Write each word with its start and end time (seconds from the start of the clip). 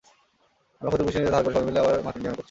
আমরা 0.79 0.89
ক্ষতি 0.91 1.03
পুষিয়ে 1.07 1.21
নিতে 1.23 1.33
ধার 1.35 1.43
করে 1.43 1.53
সবাই 1.55 1.65
মিলে 1.67 1.79
আবার 1.81 1.93
মার্কেট 2.05 2.21
নির্মাণ 2.23 2.35
করছি। 2.35 2.39